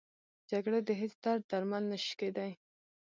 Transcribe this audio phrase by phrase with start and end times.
[0.49, 2.51] جګړه د هېڅ درد درمل نه شي کېدی